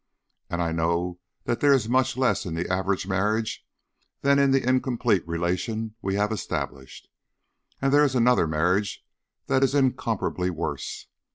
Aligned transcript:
And 0.49 0.63
I 0.63 0.71
know 0.71 1.19
that 1.43 1.59
there 1.59 1.73
is 1.73 1.87
much 1.87 2.17
less 2.17 2.43
in 2.47 2.55
the 2.55 2.67
average 2.73 3.05
marriage 3.05 3.63
than 4.21 4.39
in 4.39 4.49
the 4.49 4.67
incomplete 4.67 5.21
relation 5.27 5.93
we 6.01 6.15
have 6.15 6.31
established. 6.31 7.07
And 7.79 7.93
there 7.93 8.03
is 8.03 8.15
another 8.15 8.47
marriage 8.47 9.05
that 9.45 9.63
is 9.63 9.75
incomparably 9.75 10.49
worse. 10.49 11.05